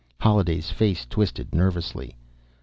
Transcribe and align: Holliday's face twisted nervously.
Holliday's 0.19 0.71
face 0.71 1.05
twisted 1.07 1.53
nervously. 1.53 2.15